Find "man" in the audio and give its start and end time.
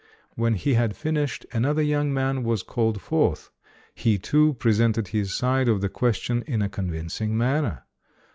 2.11-2.41